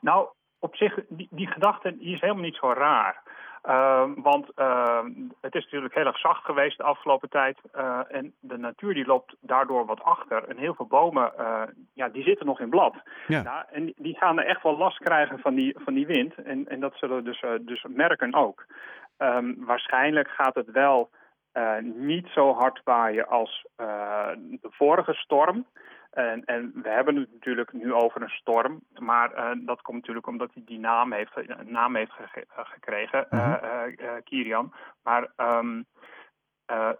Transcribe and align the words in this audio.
Nou, 0.00 0.28
op 0.58 0.76
zich, 0.76 0.98
die, 1.08 1.28
die 1.30 1.46
gedachte 1.46 1.96
die 1.96 2.14
is 2.14 2.20
helemaal 2.20 2.42
niet 2.42 2.56
zo 2.56 2.72
raar. 2.72 3.22
Uh, 3.68 4.10
want 4.16 4.50
uh, 4.56 5.04
het 5.40 5.54
is 5.54 5.64
natuurlijk 5.64 5.94
heel 5.94 6.06
erg 6.06 6.18
zacht 6.18 6.44
geweest 6.44 6.76
de 6.76 6.82
afgelopen 6.82 7.28
tijd. 7.28 7.58
Uh, 7.74 8.00
en 8.08 8.34
de 8.40 8.58
natuur 8.58 8.94
die 8.94 9.06
loopt 9.06 9.36
daardoor 9.40 9.86
wat 9.86 10.02
achter. 10.02 10.48
En 10.48 10.56
heel 10.56 10.74
veel 10.74 10.86
bomen 10.86 11.32
ja, 11.94 12.08
die 12.08 12.22
zitten 12.22 12.46
nog 12.46 12.60
in 12.60 12.70
blad. 12.70 12.94
Ja. 13.26 13.42
Nou, 13.42 13.64
en 13.70 13.92
die 13.96 14.16
gaan 14.16 14.38
er 14.38 14.46
echt 14.46 14.62
wel 14.62 14.76
last 14.76 14.98
krijgen 14.98 15.38
van 15.38 15.54
die, 15.54 15.76
van 15.78 15.94
die 15.94 16.06
wind. 16.06 16.34
En, 16.34 16.68
en 16.68 16.80
dat 16.80 16.94
zullen 16.94 17.16
we 17.16 17.22
dus, 17.22 17.44
dus 17.60 17.84
merken 17.88 18.34
ook. 18.34 18.66
Um, 19.18 19.56
waarschijnlijk 19.58 20.28
gaat 20.28 20.54
het 20.54 20.70
wel 20.70 21.10
niet 21.82 22.28
zo 22.28 22.54
hard 22.54 22.80
waaien 22.84 23.28
als 23.28 23.66
de 23.76 24.68
vorige 24.70 25.14
storm. 25.14 25.66
En, 26.10 26.44
en, 26.44 26.72
we 26.82 26.88
hebben 26.88 27.16
het 27.16 27.32
natuurlijk 27.32 27.72
nu 27.72 27.92
over 27.92 28.22
een 28.22 28.28
storm, 28.28 28.80
maar 28.98 29.34
uh, 29.34 29.66
dat 29.66 29.82
komt 29.82 29.96
natuurlijk 29.96 30.26
omdat 30.26 30.50
hij 30.54 30.62
die 30.66 30.78
naam 30.78 31.12
heeft, 31.12 31.32
een 31.34 31.72
naam 31.72 31.96
heeft 31.96 32.12
ge 32.12 32.44
gekregen, 32.46 33.26
uh, 33.30 33.82
Kirian. 34.24 34.72
Maar 35.02 35.32
um, 35.36 35.86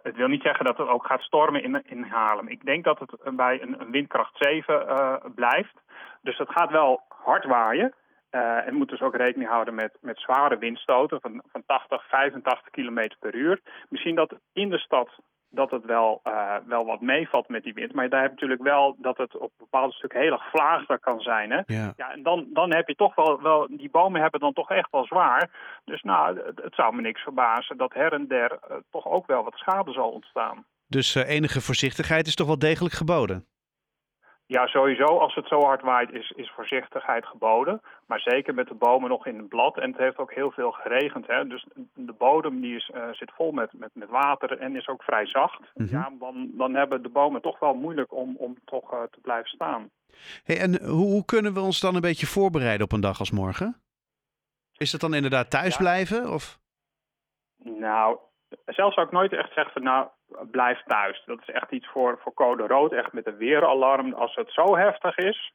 het 0.01 0.15
wil 0.15 0.27
niet 0.27 0.41
zeggen 0.41 0.65
dat 0.65 0.77
het 0.77 0.87
ook 0.87 1.05
gaat 1.05 1.21
stormen 1.21 1.63
in, 1.63 1.83
in 1.85 2.03
Haarlem. 2.03 2.47
Ik 2.47 2.65
denk 2.65 2.83
dat 2.83 2.99
het 2.99 3.35
bij 3.35 3.61
een, 3.61 3.81
een 3.81 3.91
windkracht 3.91 4.35
7 4.37 5.21
blijft. 5.35 5.73
Dus 6.21 6.37
het 6.37 6.49
gaat 6.49 6.71
wel 6.71 7.01
hard 7.07 7.45
waaien. 7.45 7.93
en 8.29 8.73
moet 8.73 8.89
dus 8.89 9.01
ook 9.01 9.15
rekening 9.15 9.49
houden 9.49 9.75
met, 9.75 9.97
met 10.01 10.19
zware 10.19 10.57
windstoten 10.57 11.21
van, 11.21 11.43
van 11.51 11.63
80, 11.65 12.07
85 12.07 12.69
km 12.69 13.09
per 13.19 13.35
uur. 13.35 13.61
Misschien 13.89 14.15
dat 14.15 14.35
in 14.53 14.69
de 14.69 14.79
stad 14.79 15.09
dat 15.51 15.71
het 15.71 15.85
wel, 15.85 16.21
uh, 16.27 16.55
wel 16.65 16.85
wat 16.85 17.01
meevalt 17.01 17.49
met 17.49 17.63
die 17.63 17.73
wind. 17.73 17.93
Maar 17.93 18.09
daar 18.09 18.21
heb 18.21 18.29
je 18.29 18.35
natuurlijk 18.35 18.69
wel 18.69 18.95
dat 18.97 19.17
het 19.17 19.37
op 19.37 19.51
bepaalde 19.57 19.93
stukken 19.93 20.19
heel 20.19 20.31
erg 20.31 20.49
vlaagder 20.49 20.99
kan 20.99 21.19
zijn. 21.19 21.51
Hè? 21.51 21.61
Ja. 21.65 21.93
ja. 21.97 22.11
en 22.11 22.23
dan, 22.23 22.47
dan 22.53 22.73
heb 22.73 22.87
je 22.87 22.95
toch 22.95 23.15
wel, 23.15 23.41
wel, 23.41 23.67
die 23.69 23.89
bomen 23.89 24.21
hebben 24.21 24.39
dan 24.39 24.53
toch 24.53 24.69
echt 24.69 24.91
wel 24.91 25.05
zwaar. 25.05 25.49
Dus 25.85 26.01
nou, 26.01 26.39
het, 26.45 26.61
het 26.63 26.75
zou 26.75 26.95
me 26.95 27.01
niks 27.01 27.21
verbazen 27.21 27.77
dat 27.77 27.93
her 27.93 28.13
en 28.13 28.27
der 28.27 28.51
uh, 28.51 28.77
toch 28.89 29.07
ook 29.07 29.27
wel 29.27 29.43
wat 29.43 29.55
schade 29.55 29.91
zal 29.91 30.09
ontstaan. 30.09 30.65
Dus 30.87 31.15
uh, 31.15 31.29
enige 31.29 31.61
voorzichtigheid 31.61 32.27
is 32.27 32.35
toch 32.35 32.47
wel 32.47 32.59
degelijk 32.59 32.95
geboden? 32.95 33.45
Ja, 34.55 34.67
sowieso. 34.67 35.05
Als 35.05 35.35
het 35.35 35.47
zo 35.47 35.61
hard 35.61 35.81
waait 35.81 36.11
is, 36.11 36.33
is 36.35 36.51
voorzichtigheid 36.55 37.25
geboden. 37.25 37.81
Maar 38.05 38.19
zeker 38.19 38.53
met 38.53 38.67
de 38.67 38.73
bomen 38.73 39.09
nog 39.09 39.25
in 39.25 39.37
het 39.37 39.47
blad. 39.47 39.77
En 39.77 39.89
het 39.89 39.99
heeft 39.99 40.17
ook 40.17 40.33
heel 40.33 40.51
veel 40.51 40.71
geregend. 40.71 41.27
Hè? 41.27 41.47
Dus 41.47 41.65
de 41.93 42.13
bodem 42.17 42.61
die 42.61 42.75
is, 42.75 42.91
uh, 42.95 43.11
zit 43.11 43.31
vol 43.35 43.51
met, 43.51 43.73
met, 43.73 43.89
met 43.93 44.09
water 44.09 44.59
en 44.59 44.75
is 44.75 44.87
ook 44.87 45.03
vrij 45.03 45.25
zacht. 45.25 45.59
Mm 45.59 45.85
-hmm. 45.85 45.97
Ja, 45.97 46.11
dan, 46.19 46.51
dan 46.53 46.73
hebben 46.73 47.03
de 47.03 47.09
bomen 47.09 47.41
toch 47.41 47.59
wel 47.59 47.73
moeilijk 47.73 48.13
om, 48.13 48.35
om 48.37 48.57
toch 48.65 48.93
uh, 48.93 49.01
te 49.01 49.19
blijven 49.21 49.49
staan. 49.49 49.89
Hey, 50.43 50.59
en 50.59 50.85
hoe, 50.85 51.11
hoe 51.11 51.25
kunnen 51.25 51.53
we 51.53 51.59
ons 51.59 51.79
dan 51.79 51.95
een 51.95 52.01
beetje 52.01 52.27
voorbereiden 52.27 52.85
op 52.85 52.91
een 52.91 53.01
dag 53.01 53.19
als 53.19 53.31
morgen? 53.31 53.81
Is 54.77 54.91
het 54.91 55.01
dan 55.01 55.13
inderdaad 55.13 55.49
thuis 55.49 55.73
ja. 55.73 55.79
blijven? 55.79 56.33
Of? 56.33 56.59
Nou, 57.63 58.17
zelf 58.65 58.93
zou 58.93 59.05
ik 59.05 59.11
nooit 59.11 59.33
echt 59.33 59.53
zeggen 59.53 59.73
van 59.73 59.83
nou, 59.83 60.07
blijf 60.51 60.83
thuis. 60.83 61.23
Dat 61.25 61.41
is 61.41 61.49
echt 61.49 61.71
iets 61.71 61.87
voor, 61.87 62.19
voor 62.21 62.33
code 62.33 62.67
rood, 62.67 62.91
echt 62.91 63.13
met 63.13 63.27
een 63.27 63.37
weeralarm. 63.37 64.13
Als 64.13 64.35
het 64.35 64.51
zo 64.51 64.75
heftig 64.75 65.17
is, 65.17 65.53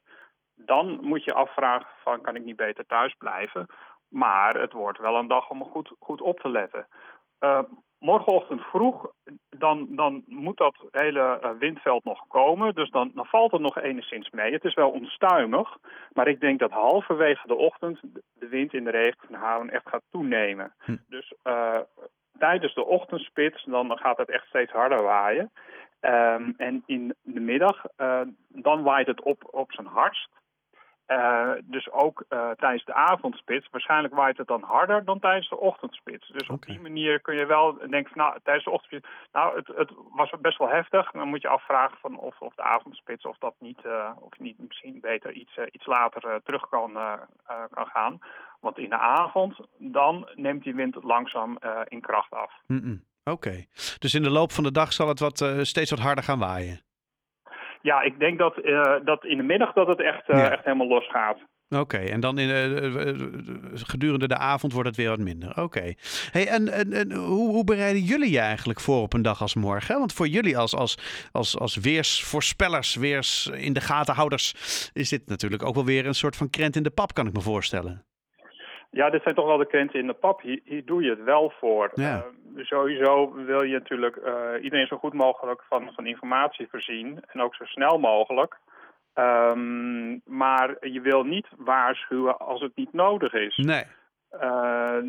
dan 0.55 0.99
moet 1.01 1.23
je 1.23 1.33
afvragen 1.33 1.87
van 2.03 2.21
kan 2.21 2.35
ik 2.35 2.43
niet 2.43 2.55
beter 2.55 2.85
thuis 2.85 3.13
blijven. 3.17 3.65
Maar 4.09 4.59
het 4.59 4.73
wordt 4.73 4.99
wel 4.99 5.15
een 5.15 5.27
dag 5.27 5.49
om 5.49 5.63
goed, 5.63 5.91
goed 5.99 6.21
op 6.21 6.39
te 6.39 6.49
letten. 6.49 6.87
Uh, 7.39 7.59
morgenochtend 7.99 8.61
vroeg, 8.61 9.11
dan, 9.49 9.87
dan 9.89 10.23
moet 10.25 10.57
dat 10.57 10.75
hele 10.91 11.39
uh, 11.43 11.49
windveld 11.59 12.03
nog 12.03 12.27
komen. 12.27 12.75
Dus 12.75 12.89
dan, 12.89 13.11
dan 13.13 13.25
valt 13.25 13.51
het 13.51 13.61
nog 13.61 13.77
enigszins 13.77 14.29
mee. 14.29 14.53
Het 14.53 14.63
is 14.63 14.73
wel 14.73 14.89
onstuimig. 14.89 15.77
Maar 16.13 16.27
ik 16.27 16.39
denk 16.39 16.59
dat 16.59 16.71
halverwege 16.71 17.47
de 17.47 17.55
ochtend 17.55 17.99
de 18.33 18.47
wind 18.47 18.73
in 18.73 18.83
de 18.83 18.91
regen 18.91 19.69
echt 19.69 19.89
gaat 19.89 20.03
toenemen. 20.11 20.73
Hm. 20.77 20.97
Dus 21.07 21.33
uh, 21.43 21.79
tijdens 22.39 22.73
de 22.73 22.85
ochtendspits, 22.85 23.63
dan 23.63 23.97
gaat 23.97 24.17
het 24.17 24.29
echt 24.29 24.47
steeds 24.47 24.71
harder 24.71 25.03
waaien. 25.03 25.51
Um, 26.01 26.53
en 26.57 26.83
in 26.85 27.15
de 27.21 27.39
middag, 27.39 27.85
uh, 27.97 28.21
dan 28.47 28.83
waait 28.83 29.07
het 29.07 29.21
op, 29.21 29.47
op 29.51 29.71
zijn 29.71 29.87
hardst. 29.87 30.29
Uh, 31.07 31.51
dus 31.63 31.91
ook 31.91 32.25
uh, 32.29 32.49
tijdens 32.51 32.85
de 32.85 32.93
avondspits. 32.93 33.67
Waarschijnlijk 33.71 34.13
waait 34.13 34.37
het 34.37 34.47
dan 34.47 34.63
harder 34.63 35.05
dan 35.05 35.19
tijdens 35.19 35.49
de 35.49 35.59
ochtendspits. 35.59 36.27
Dus 36.27 36.41
okay. 36.41 36.55
op 36.55 36.65
die 36.65 36.79
manier 36.79 37.21
kun 37.21 37.35
je 37.35 37.45
wel 37.45 37.77
denken 37.77 38.13
van 38.13 38.21
nou, 38.21 38.39
tijdens 38.43 38.65
de 38.65 38.71
ochtendspits. 38.71 39.07
Nou, 39.31 39.55
het, 39.55 39.67
het 39.67 39.91
was 40.11 40.33
best 40.41 40.57
wel 40.57 40.69
heftig. 40.69 41.11
Dan 41.11 41.27
moet 41.27 41.41
je 41.41 41.47
afvragen 41.47 41.97
van 41.97 42.19
of, 42.19 42.41
of 42.41 42.55
de 42.55 42.61
avondspits 42.61 43.25
of 43.25 43.37
dat 43.37 43.55
niet, 43.59 43.79
uh, 43.85 44.11
of 44.19 44.39
niet 44.39 44.57
misschien 44.59 44.99
beter 44.99 45.31
iets, 45.31 45.57
iets 45.71 45.85
later 45.85 46.41
terug 46.43 46.69
kan, 46.69 46.91
kan 47.71 47.85
gaan. 47.85 48.19
Want 48.59 48.77
in 48.77 48.89
de 48.89 48.97
avond, 48.97 49.59
dan 49.77 50.29
neemt 50.35 50.63
die 50.63 50.75
wind 50.75 51.03
langzaam 51.03 51.57
in 51.87 52.01
kracht 52.01 52.31
af. 52.31 52.53
Mm 52.67 52.81
-mm. 52.83 53.03
Oké, 53.23 53.47
okay. 53.47 53.67
dus 53.99 54.13
in 54.13 54.23
de 54.23 54.29
loop 54.29 54.51
van 54.51 54.63
de 54.63 54.71
dag 54.71 54.93
zal 54.93 55.07
het 55.07 55.19
wat, 55.19 55.45
steeds 55.61 55.89
wat 55.89 55.99
harder 55.99 56.23
gaan 56.23 56.39
waaien? 56.39 56.86
Ja, 57.81 58.01
ik 58.01 58.19
denk 58.19 58.37
dat, 58.37 58.57
uh, 58.63 58.95
dat 59.03 59.25
in 59.25 59.37
de 59.37 59.43
middag 59.43 59.73
dat 59.73 59.87
het 59.87 60.01
echt, 60.01 60.27
ja. 60.27 60.51
echt 60.51 60.63
helemaal 60.63 60.87
losgaat. 60.87 61.37
Oké, 61.69 61.81
okay, 61.81 62.07
en 62.07 62.19
dan 62.19 62.37
in, 62.37 62.49
uh, 62.49 63.73
gedurende 63.73 64.27
de 64.27 64.37
avond 64.37 64.73
wordt 64.73 64.87
het 64.87 64.97
weer 64.97 65.09
wat 65.09 65.19
minder. 65.19 65.49
Oké. 65.49 65.61
Okay. 65.61 65.97
Hey, 66.31 66.47
en, 66.47 66.67
en, 66.67 66.93
en 66.93 67.11
hoe, 67.11 67.49
hoe, 67.49 67.63
bereiden 67.63 68.01
jullie 68.01 68.31
je 68.31 68.39
eigenlijk 68.39 68.79
voor 68.79 69.01
op 69.01 69.13
een 69.13 69.21
dag 69.21 69.41
als 69.41 69.55
morgen? 69.55 69.99
Want 69.99 70.13
voor 70.13 70.27
jullie 70.27 70.57
als, 70.57 70.75
als, 70.75 70.97
als, 71.31 71.59
als 71.59 71.75
weersvoorspellers, 71.75 72.95
weers 72.95 73.47
in 73.47 73.73
de 73.73 73.81
gatenhouders, 73.81 74.53
is 74.93 75.09
dit 75.09 75.27
natuurlijk 75.27 75.63
ook 75.63 75.75
wel 75.75 75.85
weer 75.85 76.05
een 76.05 76.15
soort 76.15 76.35
van 76.35 76.49
krent 76.49 76.75
in 76.75 76.83
de 76.83 76.89
pap, 76.89 77.13
kan 77.13 77.27
ik 77.27 77.33
me 77.33 77.41
voorstellen. 77.41 78.05
Ja, 78.91 79.09
dit 79.09 79.21
zijn 79.21 79.35
toch 79.35 79.45
wel 79.45 79.57
de 79.57 79.67
krenten 79.67 79.99
in 79.99 80.07
de 80.07 80.13
pap. 80.13 80.41
Hier, 80.41 80.59
hier 80.63 80.85
doe 80.85 81.03
je 81.03 81.09
het 81.09 81.23
wel 81.23 81.53
voor. 81.59 81.91
Ja. 81.93 82.25
Uh, 82.55 82.65
sowieso 82.65 83.33
wil 83.33 83.63
je 83.63 83.73
natuurlijk 83.73 84.15
uh, 84.15 84.63
iedereen 84.63 84.87
zo 84.87 84.97
goed 84.97 85.13
mogelijk 85.13 85.63
van, 85.69 85.91
van 85.93 86.05
informatie 86.05 86.67
voorzien. 86.69 87.23
En 87.27 87.41
ook 87.41 87.55
zo 87.55 87.65
snel 87.65 87.99
mogelijk. 87.99 88.57
Um, 89.15 90.21
maar 90.25 90.87
je 90.87 91.01
wil 91.01 91.23
niet 91.23 91.47
waarschuwen 91.57 92.37
als 92.37 92.61
het 92.61 92.75
niet 92.75 92.93
nodig 92.93 93.33
is. 93.33 93.55
Nee. 93.55 93.83
Uh, 94.31 94.99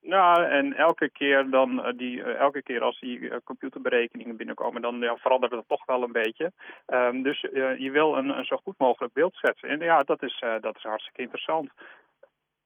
nou, 0.00 0.44
en 0.44 0.74
elke 0.74 1.10
keer, 1.10 1.50
dan, 1.50 1.92
die, 1.96 2.22
elke 2.22 2.62
keer 2.62 2.82
als 2.82 3.00
die 3.00 3.42
computerberekeningen 3.44 4.36
binnenkomen, 4.36 4.82
dan 4.82 4.98
ja, 4.98 5.16
verandert 5.16 5.52
het 5.52 5.68
toch 5.68 5.84
wel 5.86 6.02
een 6.02 6.12
beetje. 6.12 6.52
Um, 6.86 7.22
dus 7.22 7.40
je 7.78 7.90
wil 7.92 8.16
een, 8.16 8.38
een, 8.38 8.44
zo 8.44 8.56
goed 8.56 8.78
mogelijk 8.78 9.12
beeld 9.12 9.34
schetsen. 9.34 9.68
En 9.68 9.78
ja, 9.78 9.98
dat 9.98 10.22
is, 10.22 10.44
dat 10.60 10.76
is 10.76 10.82
hartstikke 10.82 11.22
interessant. 11.22 11.70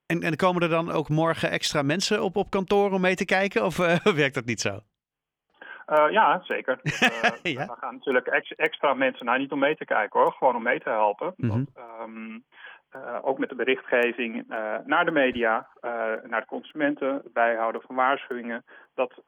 En, 0.05 0.21
en 0.21 0.35
komen 0.35 0.61
er 0.61 0.69
dan 0.69 0.91
ook 0.91 1.09
morgen 1.09 1.51
extra 1.51 1.81
mensen 1.81 2.23
op, 2.23 2.35
op 2.35 2.49
kantoor 2.49 2.91
om 2.91 3.01
mee 3.01 3.15
te 3.15 3.25
kijken? 3.25 3.65
Of 3.65 3.79
uh, 3.79 3.95
werkt 4.23 4.35
dat 4.35 4.45
niet 4.45 4.61
zo? 4.61 4.79
Uh, 5.87 6.11
ja, 6.11 6.41
zeker. 6.43 6.79
Dus, 6.83 6.99
ja? 7.43 7.65
We 7.65 7.75
gaan 7.79 7.93
natuurlijk 7.93 8.27
ex, 8.27 8.55
extra 8.55 8.93
mensen, 8.93 9.25
nou 9.25 9.39
niet 9.39 9.51
om 9.51 9.59
mee 9.59 9.75
te 9.75 9.85
kijken 9.85 10.19
hoor, 10.19 10.31
gewoon 10.31 10.55
om 10.55 10.63
mee 10.63 10.79
te 10.79 10.89
helpen. 10.89 11.33
Mm 11.35 11.49
-hmm. 11.49 11.67
Want, 11.75 12.09
um, 12.09 12.45
uh, 12.95 13.19
ook 13.21 13.37
met 13.37 13.49
de 13.49 13.55
berichtgeving 13.55 14.45
naar 14.85 15.05
de 15.05 15.11
media, 15.11 15.67
naar 16.23 16.39
de 16.39 16.45
consumenten, 16.47 17.21
bijhouden 17.33 17.81
van 17.81 17.95
waarschuwingen. 17.95 18.65
Dat 18.95 19.21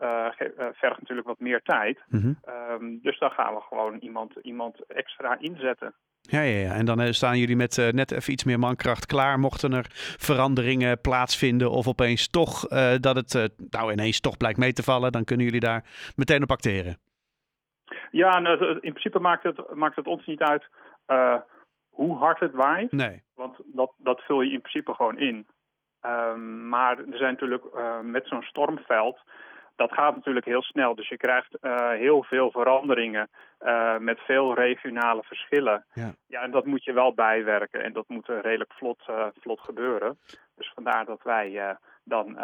vergt 0.73 0.99
natuurlijk 0.99 1.27
wat 1.27 1.39
meer 1.39 1.61
tijd. 1.61 1.99
Mm 2.07 2.19
-hmm. 2.19 2.37
um, 2.71 2.99
dus 3.01 3.19
dan 3.19 3.31
gaan 3.31 3.53
we 3.53 3.61
gewoon 3.61 3.97
iemand, 3.97 4.33
iemand 4.41 4.85
extra 4.87 5.37
inzetten. 5.39 5.93
Ja, 6.21 6.41
ja, 6.41 6.59
ja, 6.59 6.73
en 6.73 6.85
dan 6.85 7.13
staan 7.13 7.37
jullie 7.37 7.55
met 7.55 7.91
net 7.91 8.11
even 8.11 8.33
iets 8.33 8.43
meer 8.43 8.59
mankracht 8.59 9.05
klaar. 9.05 9.39
Mochten 9.39 9.73
er 9.73 9.85
veranderingen 10.17 11.01
plaatsvinden 11.01 11.71
of 11.71 11.87
opeens 11.87 12.29
toch 12.29 12.67
dat 12.99 13.15
het 13.15 13.53
nou 13.69 13.91
ineens 13.91 14.19
toch 14.19 14.37
blijkt 14.37 14.57
mee 14.57 14.73
te 14.73 14.83
vallen, 14.83 15.11
dan 15.11 15.23
kunnen 15.23 15.45
jullie 15.45 15.59
daar 15.59 15.83
meteen 16.15 16.43
op 16.43 16.51
acteren. 16.51 16.97
Ja, 18.11 18.39
nou, 18.39 18.65
in 18.65 18.91
principe 18.91 19.19
maakt 19.19 19.43
het, 19.43 19.73
maakt 19.73 19.95
het 19.95 20.07
ons 20.07 20.25
niet 20.25 20.41
uit 20.41 20.63
hoe 21.95 22.17
hard 22.17 22.39
het 22.39 22.53
waait. 22.53 22.91
Nee. 22.91 23.23
Want 23.35 23.57
dat, 23.65 23.93
dat 23.97 24.21
vul 24.21 24.41
je 24.41 24.51
in 24.51 24.61
principe 24.61 24.93
gewoon 24.93 25.17
in. 25.17 25.47
Um, 26.05 26.69
maar 26.69 26.97
er 26.97 27.17
zijn 27.17 27.31
natuurlijk 27.31 27.63
met 28.03 28.27
zo'n 28.27 28.41
stormveld 28.41 29.19
dat 29.75 29.93
gaat 29.93 30.15
natuurlijk 30.15 30.45
heel 30.45 30.61
snel. 30.61 30.95
Dus 30.95 31.09
je 31.09 31.17
krijgt 31.17 31.57
uh, 31.61 31.89
heel 31.89 32.23
veel 32.23 32.51
veranderingen 32.51 33.29
uh, 33.61 33.97
met 33.97 34.19
veel 34.19 34.53
regionale 34.53 35.23
verschillen. 35.23 35.85
Ja. 35.93 36.15
ja, 36.27 36.41
en 36.41 36.51
dat 36.51 36.65
moet 36.65 36.83
je 36.83 36.93
wel 36.93 37.13
bijwerken 37.13 37.83
en 37.83 37.93
dat 37.93 38.05
moet 38.07 38.27
redelijk 38.27 38.73
vlot, 38.73 39.03
uh, 39.09 39.25
vlot 39.39 39.59
gebeuren. 39.59 40.19
Dus 40.55 40.71
vandaar 40.75 41.05
dat 41.05 41.23
wij 41.23 41.77
dan 42.03 42.37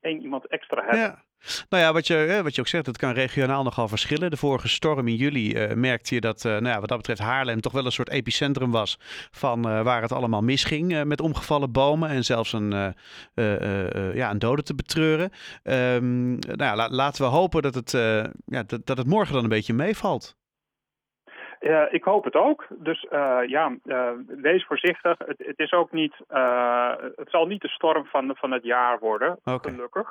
één 0.00 0.20
iemand 0.20 0.46
extra 0.46 0.80
hebben. 0.80 0.98
Ja. 0.98 1.24
Nou 1.68 1.82
ja, 1.82 1.92
wat 1.92 2.06
je, 2.06 2.40
wat 2.42 2.54
je 2.54 2.60
ook 2.60 2.66
zegt, 2.66 2.86
het 2.86 2.96
kan 2.96 3.12
regionaal 3.12 3.62
nogal 3.62 3.88
verschillen. 3.88 4.30
De 4.30 4.36
vorige 4.36 4.68
storm 4.68 5.08
in 5.08 5.14
juli 5.14 5.74
merkte 5.74 6.14
je 6.14 6.20
dat, 6.20 6.42
nou 6.42 6.66
ja, 6.66 6.80
wat 6.80 6.88
dat 6.88 6.98
betreft, 6.98 7.20
Haarlem 7.20 7.60
toch 7.60 7.72
wel 7.72 7.84
een 7.84 7.92
soort 7.92 8.10
epicentrum 8.10 8.70
was 8.70 8.98
van 9.30 9.62
waar 9.62 10.02
het 10.02 10.12
allemaal 10.12 10.42
misging 10.42 11.04
met 11.04 11.20
omgevallen 11.20 11.72
bomen 11.72 12.08
en 12.08 12.24
zelfs 12.24 12.52
een, 12.52 12.94
ja, 14.14 14.30
een 14.30 14.38
dode 14.38 14.62
te 14.62 14.74
betreuren. 14.74 15.30
Um, 15.62 16.38
nou 16.38 16.62
ja, 16.62 16.76
la, 16.76 16.88
laten 16.88 17.24
we 17.24 17.30
hopen 17.30 17.62
dat 17.62 17.74
het, 17.74 17.90
ja, 18.46 18.62
dat, 18.62 18.86
dat 18.86 18.98
het 18.98 19.06
morgen 19.06 19.34
dan 19.34 19.42
een 19.42 19.48
beetje 19.48 19.74
meevalt. 19.74 20.36
Uh, 21.66 21.82
ik 21.90 22.04
hoop 22.04 22.24
het 22.24 22.34
ook. 22.34 22.66
Dus 22.78 23.06
uh, 23.10 23.38
ja, 23.46 23.76
uh, 23.84 24.10
wees 24.26 24.64
voorzichtig. 24.64 25.18
Het, 25.18 25.38
het, 25.38 25.58
is 25.58 25.72
ook 25.72 25.92
niet, 25.92 26.14
het 27.16 27.30
zal 27.30 27.46
niet 27.46 27.60
de 27.60 27.68
storm 27.68 28.04
van, 28.04 28.36
van 28.36 28.50
het 28.50 28.64
jaar 28.64 28.98
worden, 28.98 29.38
okay. 29.44 29.72
gelukkig. 29.72 30.08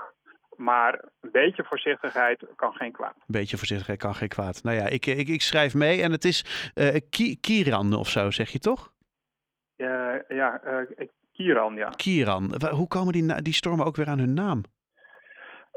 Maar 0.55 1.03
een 1.21 1.31
beetje 1.31 1.63
voorzichtigheid 1.63 2.45
kan 2.55 2.73
geen 2.73 2.91
kwaad. 2.91 3.15
Een 3.15 3.23
beetje 3.27 3.57
voorzichtigheid 3.57 3.99
kan 3.99 4.15
geen 4.15 4.27
kwaad. 4.27 4.63
Nou 4.63 4.77
ja, 4.77 4.87
ik, 4.87 5.05
ik, 5.05 5.27
ik 5.27 5.41
schrijf 5.41 5.73
mee 5.73 6.01
en 6.01 6.11
het 6.11 6.23
is 6.23 6.71
Ki 7.09 7.39
Kiran 7.39 7.93
of 7.93 8.09
zo, 8.09 8.31
zeg 8.31 8.49
je 8.49 8.59
toch? 8.59 8.93
ja, 10.27 10.61
Kiran, 11.33 11.75
ja. 11.75 11.89
Kiran. 11.89 12.53
Hoe 12.71 12.87
komen 12.87 13.13
die, 13.13 13.41
die 13.41 13.53
stormen 13.53 13.85
ook 13.85 13.95
weer 13.95 14.07
aan 14.07 14.19
hun 14.19 14.33
naam? 14.33 14.63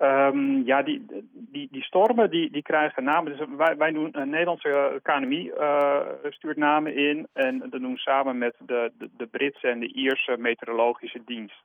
Um, 0.02 0.62
ja, 0.64 0.82
die, 0.82 1.06
die, 1.32 1.68
die 1.70 1.82
stormen 1.82 2.30
die, 2.30 2.50
die 2.50 2.62
krijgen 2.62 3.04
namen. 3.04 3.36
Dus 3.36 3.46
wij, 3.56 3.76
wij 3.76 3.92
doen 3.92 4.08
een 4.12 4.30
Nederlandse 4.30 5.00
KNMI 5.02 5.50
uh, 5.58 6.00
stuurt 6.28 6.56
namen 6.56 6.96
in. 6.96 7.26
En 7.32 7.58
dat 7.58 7.80
doen 7.80 7.96
samen 7.96 8.38
met 8.38 8.54
de, 8.58 8.92
de, 8.98 9.10
de 9.16 9.26
Britse 9.26 9.68
en 9.68 9.80
de 9.80 9.92
Ierse 9.92 10.36
meteorologische 10.38 11.22
dienst. 11.24 11.62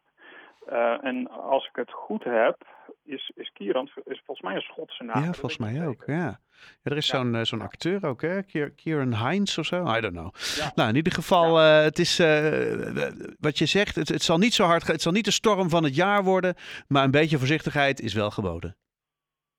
Uh, 0.71 1.05
en 1.05 1.29
als 1.29 1.67
ik 1.67 1.75
het 1.75 1.91
goed 1.91 2.23
heb, 2.23 2.57
is, 3.03 3.31
is 3.35 3.51
Kieran 3.53 3.89
is 4.05 4.21
volgens 4.25 4.41
mij 4.41 4.55
een 4.55 4.61
Schotse 4.61 5.03
naam. 5.03 5.23
Ja, 5.23 5.33
volgens 5.33 5.57
mij 5.57 5.87
ook, 5.87 6.03
ja. 6.05 6.39
Ja. 6.83 6.91
Er 6.91 6.97
is 6.97 7.07
zo'n 7.07 7.35
uh, 7.35 7.43
zo'n 7.43 7.61
acteur 7.61 8.05
ook, 8.05 8.21
hè? 8.21 8.41
Kieran 8.75 9.15
Hines 9.15 9.57
of 9.57 9.65
zo? 9.65 9.95
I 9.95 10.01
don't 10.01 10.13
know. 10.13 10.33
Ja. 10.55 10.71
Nou, 10.75 10.89
in 10.89 10.95
ieder 10.95 11.13
geval, 11.13 11.59
uh, 11.59 11.81
het 11.81 11.99
is 11.99 12.19
uh, 12.19 13.07
wat 13.39 13.57
je 13.57 13.65
zegt, 13.65 13.95
het, 13.95 14.09
het 14.09 14.23
zal 14.23 14.37
niet 14.37 14.53
zo 14.53 14.63
hard, 14.63 14.87
het 14.87 15.01
zal 15.01 15.11
niet 15.11 15.25
de 15.25 15.31
storm 15.31 15.69
van 15.69 15.83
het 15.83 15.95
jaar 15.95 16.23
worden, 16.23 16.55
maar 16.87 17.03
een 17.03 17.11
beetje 17.11 17.37
voorzichtigheid 17.37 17.99
is 17.99 18.13
wel 18.13 18.31
geboden. 18.31 18.77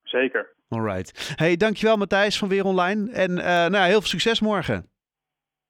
Zeker. 0.02 0.54
Alright. 0.68 1.32
Hey, 1.36 1.56
dankjewel 1.56 1.96
Matthijs 1.96 2.38
van 2.38 2.48
Weer 2.48 2.64
Online 2.64 3.12
en 3.12 3.34
nou, 3.34 3.76
heel 3.76 4.00
veel 4.00 4.08
succes 4.08 4.40
morgen. 4.40 4.90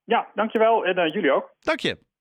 Ja, 0.04 0.28
dankjewel 0.34 0.84
en 0.84 1.10
jullie 1.10 1.32
ook. 1.32 1.54
Dank 1.60 1.80
je. 1.80 1.98